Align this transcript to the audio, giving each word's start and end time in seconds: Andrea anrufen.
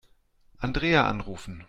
Andrea 0.57 1.05
anrufen. 1.07 1.59